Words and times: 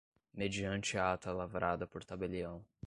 mediante 0.33 0.97
ata 0.97 1.31
lavrada 1.31 1.85
por 1.85 2.03
tabelião 2.03 2.65